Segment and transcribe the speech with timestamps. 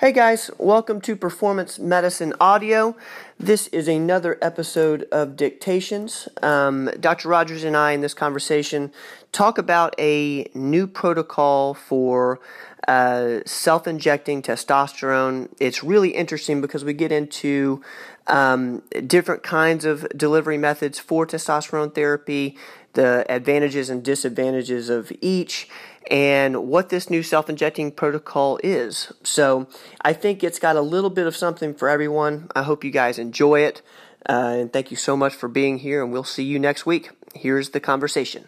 [0.00, 2.96] Hey guys, welcome to Performance Medicine Audio.
[3.38, 6.26] This is another episode of Dictations.
[6.42, 7.28] Um, Dr.
[7.28, 8.92] Rogers and I, in this conversation,
[9.30, 12.40] talk about a new protocol for
[12.88, 15.50] uh, self injecting testosterone.
[15.60, 17.82] It's really interesting because we get into
[18.26, 22.56] um, different kinds of delivery methods for testosterone therapy,
[22.94, 25.68] the advantages and disadvantages of each
[26.10, 29.12] and what this new self injecting protocol is.
[29.22, 29.68] So
[30.00, 32.50] I think it's got a little bit of something for everyone.
[32.54, 33.80] I hope you guys enjoy it.
[34.28, 37.10] Uh, and thank you so much for being here, and we'll see you next week.
[37.34, 38.44] Here's the conversation.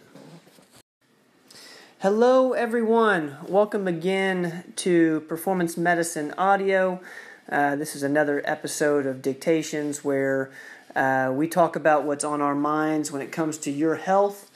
[2.00, 3.36] Hello, everyone.
[3.48, 7.00] Welcome again to Performance Medicine Audio.
[7.48, 10.50] Uh, this is another episode of Dictations where
[10.94, 14.50] uh, we talk about what's on our minds when it comes to your health.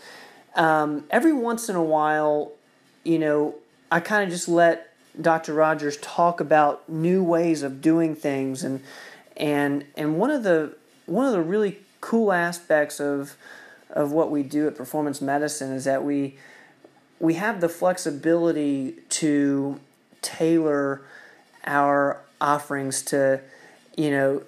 [0.55, 2.53] Um, every once in a while,
[3.07, 3.55] you know,
[3.91, 5.55] I kind of just let Dr.
[5.55, 8.83] Rogers talk about new ways of doing things and
[9.37, 10.77] and and one of the
[11.07, 13.37] one of the really cool aspects of
[13.91, 16.37] of what we do at performance medicine is that we
[17.21, 19.81] we have the flexibility to
[20.21, 21.01] tailor
[21.65, 23.41] our offerings to
[23.97, 24.43] you know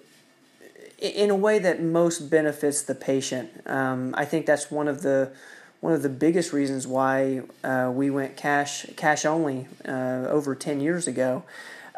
[0.98, 3.50] in a way that most benefits the patient.
[3.66, 5.30] Um, I think that's one of the
[5.80, 10.80] one of the biggest reasons why uh, we went cash cash only uh, over 10
[10.80, 11.44] years ago.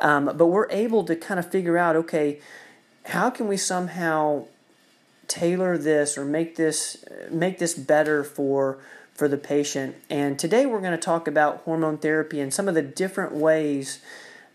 [0.00, 2.41] Um, but we're able to kind of figure out okay,
[3.06, 4.47] how can we somehow
[5.28, 8.78] tailor this or make this make this better for
[9.14, 9.97] for the patient?
[10.08, 14.01] And today we're going to talk about hormone therapy and some of the different ways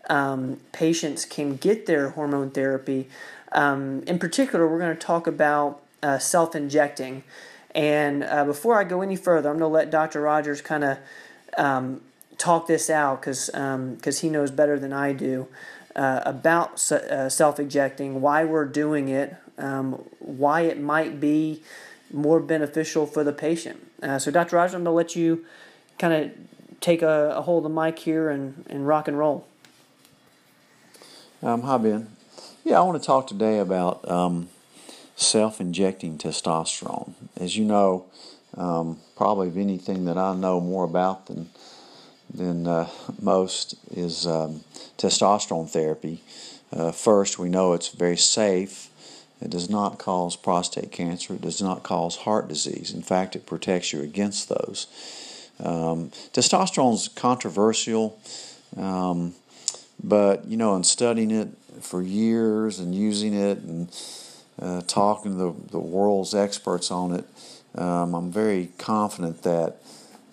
[0.08, 3.08] um, patients can get their hormone therapy.
[3.52, 7.24] Um, in particular, we're going to talk about uh, self injecting.
[7.76, 10.22] And uh, before I go any further, I'm going to let Dr.
[10.22, 10.98] Rogers kind of
[11.58, 12.00] um,
[12.38, 15.46] talk this out because because um, he knows better than I do
[15.94, 21.62] uh, about uh, self ejecting, why we're doing it, um, why it might be
[22.10, 23.86] more beneficial for the patient.
[24.02, 24.56] Uh, so, Dr.
[24.56, 25.44] Rogers, I'm going to let you
[25.98, 26.32] kind of
[26.80, 29.46] take a, a, hold of the mic here and, and rock and roll.
[31.42, 32.08] Um, hi, Ben.
[32.64, 34.48] Yeah, I want to talk today about um,
[35.16, 37.14] self injecting testosterone.
[37.40, 38.04] As you know,
[38.56, 41.50] um, probably of anything that I know more about than,
[42.32, 42.88] than uh,
[43.20, 44.60] most is um,
[44.98, 46.22] testosterone therapy.
[46.72, 48.90] Uh, first, we know it's very safe.
[49.40, 51.34] It does not cause prostate cancer.
[51.34, 52.92] It does not cause heart disease.
[52.92, 54.86] In fact, it protects you against those.
[55.58, 58.18] Um, testosterone is controversial,
[58.76, 59.34] um,
[60.02, 61.48] but you know, in studying it
[61.80, 63.90] for years and using it and
[64.60, 67.24] uh, talking to the, the world's experts on it,
[67.76, 69.76] um, I'm very confident that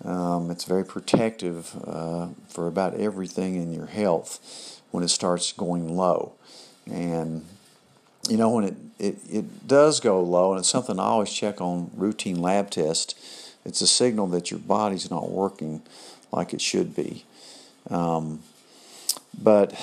[0.04, 5.96] um, it's very protective uh, for about everything in your health when it starts going
[5.96, 6.32] low.
[6.86, 7.44] And
[8.28, 11.60] you know, when it, it, it does go low, and it's something I always check
[11.60, 15.82] on routine lab tests, it's a signal that your body's not working
[16.32, 17.24] like it should be.
[17.90, 18.42] Um,
[19.40, 19.76] but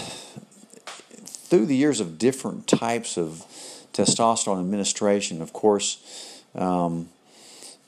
[1.24, 3.46] through the years of different types of
[3.94, 7.10] testosterone administration, of course, um,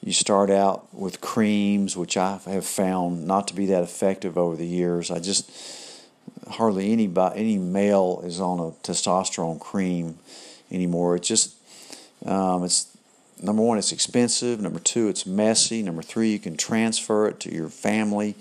[0.01, 4.55] you start out with creams, which I have found not to be that effective over
[4.55, 5.09] the years.
[5.09, 5.49] I just
[6.49, 10.19] hardly any any male is on a testosterone cream
[10.71, 11.15] anymore.
[11.15, 11.55] It's just
[12.25, 12.95] um, it's
[13.41, 14.59] number one, it's expensive.
[14.59, 15.81] Number two, it's messy.
[15.81, 18.35] Number three, you can transfer it to your family,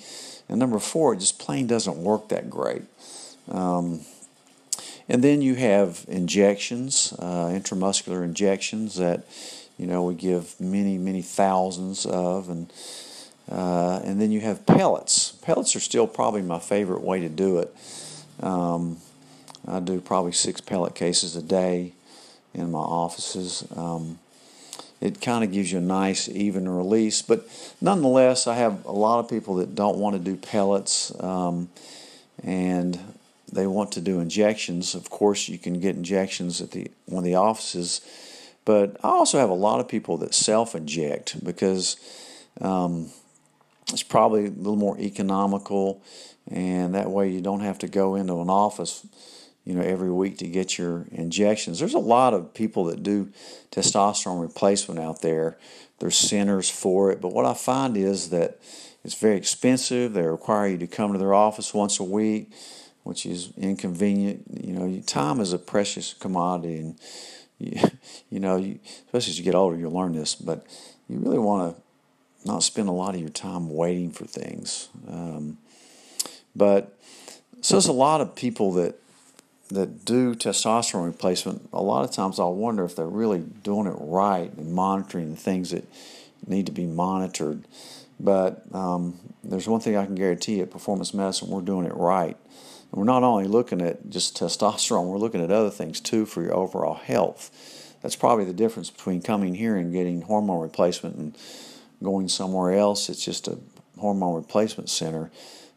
[0.48, 2.82] and number four, it just plain doesn't work that great.
[3.50, 4.00] Um,
[5.08, 9.24] and then you have injections, uh, intramuscular injections that
[9.78, 12.72] you know we give many many thousands of, and
[13.50, 15.32] uh, and then you have pellets.
[15.42, 17.74] Pellets are still probably my favorite way to do it.
[18.40, 18.98] Um,
[19.66, 21.92] I do probably six pellet cases a day
[22.54, 23.64] in my offices.
[23.76, 24.18] Um,
[25.00, 27.46] it kind of gives you a nice even release, but
[27.80, 31.68] nonetheless, I have a lot of people that don't want to do pellets, um,
[32.44, 32.98] and
[33.52, 34.94] they want to do injections.
[34.94, 38.00] Of course, you can get injections at the one of the offices,
[38.64, 41.96] but I also have a lot of people that self-inject because
[42.60, 43.10] um,
[43.90, 46.02] it's probably a little more economical,
[46.50, 49.06] and that way you don't have to go into an office,
[49.64, 51.78] you know, every week to get your injections.
[51.78, 53.30] There's a lot of people that do
[53.70, 55.58] testosterone replacement out there.
[55.98, 58.58] There's centers for it, but what I find is that
[59.04, 60.14] it's very expensive.
[60.14, 62.50] They require you to come to their office once a week
[63.02, 64.44] which is inconvenient.
[64.62, 66.98] You know, time is a precious commodity, and
[67.58, 67.80] you,
[68.30, 70.34] you know, you, especially as you get older, you'll learn this.
[70.34, 70.66] But
[71.08, 71.82] you really want to
[72.46, 74.88] not spend a lot of your time waiting for things.
[75.08, 75.58] Um,
[76.54, 76.98] but
[77.60, 78.98] so there's a lot of people that
[79.70, 83.96] that do testosterone replacement, a lot of times I'll wonder if they're really doing it
[83.98, 85.84] right and monitoring the things that
[86.46, 87.64] need to be monitored.
[88.20, 92.36] But um, there's one thing I can guarantee at Performance Medicine, we're doing it right.
[92.92, 96.42] And we're not only looking at just testosterone, we're looking at other things too for
[96.42, 97.96] your overall health.
[98.02, 101.38] That's probably the difference between coming here and getting hormone replacement and
[102.02, 103.08] going somewhere else.
[103.08, 103.58] It's just a
[103.98, 105.30] hormone replacement center.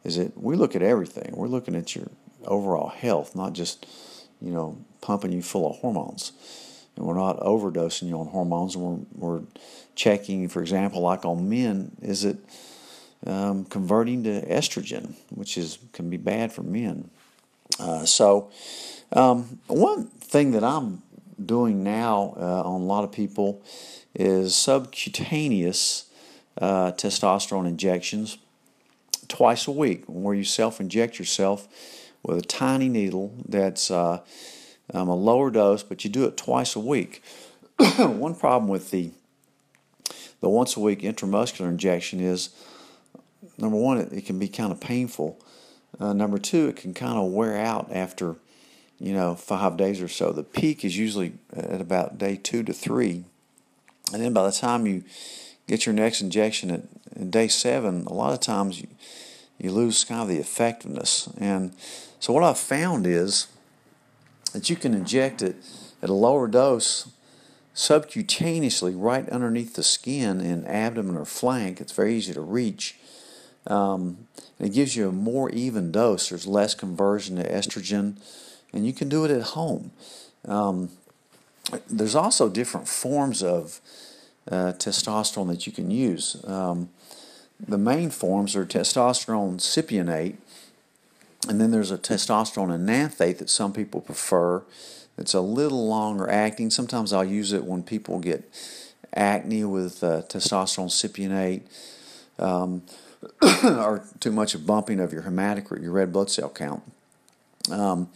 [0.04, 1.34] Is that we look at everything.
[1.36, 2.08] We're looking at your
[2.44, 3.88] overall health, not just
[4.42, 6.34] you know pumping you full of hormones.
[6.98, 8.76] And we're not overdosing you on hormones.
[8.76, 9.42] And we're we're
[9.96, 12.38] checking, for example, like on men, is it
[13.26, 17.10] um, converting to estrogen, which is can be bad for men.
[17.80, 18.52] Uh, so,
[19.14, 21.02] um, one thing that I'm
[21.44, 23.62] doing now uh, on a lot of people
[24.14, 26.10] is subcutaneous
[26.62, 28.38] uh, testosterone injections
[29.28, 31.68] twice a week, where you self inject yourself
[32.24, 34.20] with a tiny needle that's uh,
[34.94, 37.22] um, a lower dose, but you do it twice a week.
[37.98, 39.12] One problem with the
[40.42, 42.50] the once a week intramuscular injection is
[43.58, 45.40] number one, it, it can be kind of painful.
[46.00, 48.36] Uh, number two, it can kind of wear out after
[49.00, 50.32] you know five days or so.
[50.32, 53.24] The peak is usually at about day two to three,
[54.14, 55.04] and then by the time you
[55.68, 56.82] get your next injection at,
[57.16, 58.88] at day seven, a lot of times you
[59.58, 61.30] you lose kind of the effectiveness.
[61.38, 61.74] And
[62.20, 63.48] so what I've found is
[64.54, 65.56] that you can inject it
[66.02, 67.10] at a lower dose
[67.74, 71.82] subcutaneously right underneath the skin in abdomen or flank.
[71.82, 72.96] It's very easy to reach.
[73.68, 74.28] Um,
[74.60, 76.30] it gives you a more even dose.
[76.30, 78.16] There's less conversion to estrogen,
[78.74, 79.92] and you can do it at home.
[80.48, 80.90] Um,
[81.90, 83.82] there's also different forms of
[84.50, 86.38] uh, testosterone that you can use.
[86.46, 86.90] Um,
[87.60, 90.36] the main forms are testosterone cypionate,
[91.48, 94.64] and then there's a testosterone enanthate that some people prefer.
[95.18, 96.70] It's a little longer acting.
[96.70, 98.44] Sometimes I'll use it when people get
[99.14, 101.62] acne with uh, testosterone cypionate.
[102.38, 102.84] Um,
[103.64, 106.84] or too much of bumping of your hematocrit, your red blood cell count.
[107.72, 108.10] Um,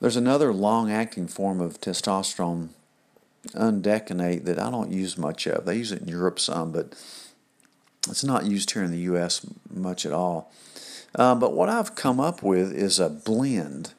[0.00, 2.70] there's another long acting form of testosterone
[3.54, 5.64] undecanate that I don't use much of.
[5.64, 6.94] They use it in Europe some, but
[8.08, 9.46] it's not used here in the U.S.
[9.70, 10.52] much at all.
[11.14, 13.94] Uh, but what I've come up with is a blend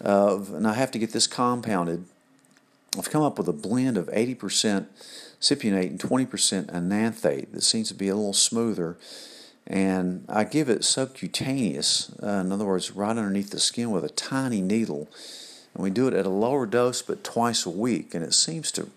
[0.00, 2.04] of, and I have to get this compounded.
[2.98, 4.86] I've come up with a blend of 80%
[5.40, 8.96] cypionate and 20% enanthate that seems to be a little smoother.
[9.66, 14.10] And I give it subcutaneous, uh, in other words, right underneath the skin with a
[14.10, 15.08] tiny needle.
[15.72, 18.14] And we do it at a lower dose, but twice a week.
[18.14, 18.90] And it seems to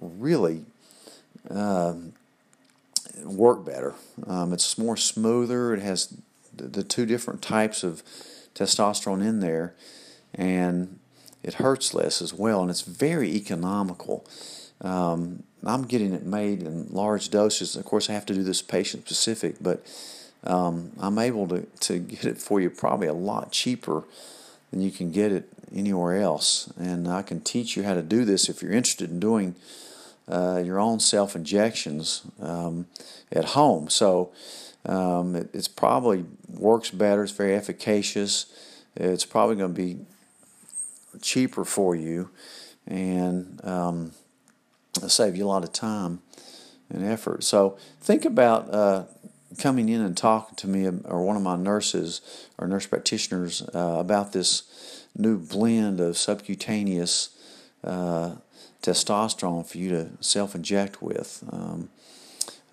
[0.00, 0.66] really
[1.50, 1.94] uh,
[3.24, 3.94] work better.
[4.26, 5.74] Um, it's more smoother.
[5.74, 6.14] It has
[6.54, 8.02] the, two different types of
[8.54, 9.74] testosterone in there,
[10.34, 10.98] and
[11.42, 12.60] it hurts less as well.
[12.62, 14.24] And it's very economical.
[14.80, 17.76] Um, I'm getting it made in large doses.
[17.76, 19.84] Of course, I have to do this patient specific, but
[20.44, 24.04] um, I'm able to, to get it for you probably a lot cheaper
[24.70, 26.72] than you can get it anywhere else.
[26.76, 29.54] And I can teach you how to do this if you're interested in doing
[30.28, 32.86] uh, your own self injections um,
[33.32, 33.88] at home.
[33.88, 34.32] So
[34.86, 37.22] um, it it's probably works better.
[37.22, 38.46] It's very efficacious.
[38.96, 39.98] It's probably going to be
[41.20, 42.30] cheaper for you
[42.86, 43.60] and
[45.02, 46.20] um, save you a lot of time
[46.90, 47.44] and effort.
[47.44, 49.04] So think about uh,
[49.58, 52.20] coming in and talking to me or one of my nurses
[52.58, 57.30] or nurse practitioners uh, about this new blend of subcutaneous
[57.82, 58.36] uh,
[58.82, 61.44] testosterone for you to self inject with.
[61.50, 61.88] Um,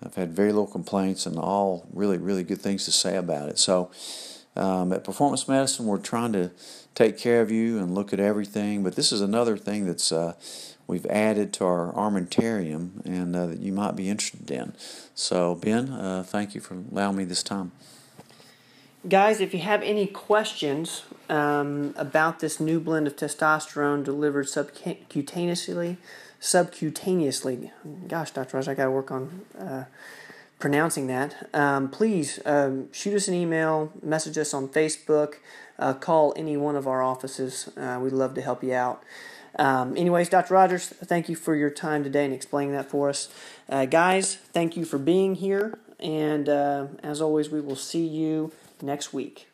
[0.04, 3.58] I've had very little complaints and all really, really good things to say about it.
[3.58, 3.90] So,
[4.56, 6.50] um, at Performance Medicine, we're trying to
[6.94, 8.82] take care of you and look at everything.
[8.82, 10.34] But this is another thing that's uh,
[10.92, 14.74] we've added to our armamentarium and uh, that you might be interested in.
[15.14, 17.72] So, Ben, uh, thank you for allowing me this time.
[19.08, 25.96] Guys, if you have any questions um, about this new blend of testosterone delivered subcutaneously,
[26.40, 27.70] subcutaneously,
[28.06, 28.58] gosh, Dr.
[28.58, 29.84] Raj, I got to work on uh,
[30.58, 31.48] pronouncing that.
[31.54, 35.36] Um, please um, shoot us an email, message us on Facebook,
[35.78, 37.70] uh, call any one of our offices.
[37.78, 39.02] Uh, we'd love to help you out.
[39.56, 40.54] Um, anyways, Dr.
[40.54, 43.28] Rogers, thank you for your time today and explaining that for us.
[43.68, 45.78] Uh, guys, thank you for being here.
[46.00, 49.51] And uh, as always, we will see you next week.